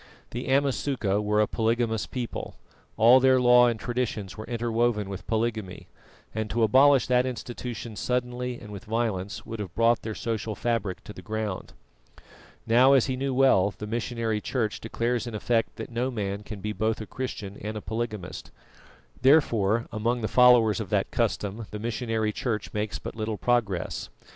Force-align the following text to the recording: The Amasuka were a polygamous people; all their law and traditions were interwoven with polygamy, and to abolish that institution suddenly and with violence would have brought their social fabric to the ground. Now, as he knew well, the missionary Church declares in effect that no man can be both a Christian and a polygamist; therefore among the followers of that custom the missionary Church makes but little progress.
The 0.31 0.45
Amasuka 0.47 1.21
were 1.21 1.39
a 1.39 1.45
polygamous 1.45 2.07
people; 2.07 2.55
all 2.97 3.19
their 3.19 3.39
law 3.39 3.67
and 3.67 3.79
traditions 3.79 4.35
were 4.35 4.47
interwoven 4.47 5.09
with 5.09 5.27
polygamy, 5.27 5.89
and 6.33 6.49
to 6.49 6.63
abolish 6.63 7.05
that 7.05 7.27
institution 7.27 7.95
suddenly 7.95 8.59
and 8.59 8.71
with 8.71 8.85
violence 8.85 9.45
would 9.45 9.59
have 9.59 9.75
brought 9.75 10.01
their 10.01 10.15
social 10.15 10.55
fabric 10.55 11.03
to 11.03 11.13
the 11.13 11.21
ground. 11.21 11.73
Now, 12.65 12.93
as 12.93 13.05
he 13.05 13.15
knew 13.15 13.31
well, 13.35 13.75
the 13.77 13.85
missionary 13.85 14.41
Church 14.41 14.79
declares 14.81 15.27
in 15.27 15.35
effect 15.35 15.75
that 15.75 15.91
no 15.91 16.09
man 16.09 16.41
can 16.41 16.61
be 16.61 16.73
both 16.73 16.99
a 16.99 17.05
Christian 17.05 17.55
and 17.61 17.77
a 17.77 17.79
polygamist; 17.81 18.49
therefore 19.21 19.85
among 19.91 20.21
the 20.21 20.27
followers 20.27 20.79
of 20.79 20.89
that 20.89 21.11
custom 21.11 21.67
the 21.69 21.77
missionary 21.77 22.31
Church 22.31 22.73
makes 22.73 22.97
but 22.97 23.15
little 23.15 23.37
progress. 23.37 24.09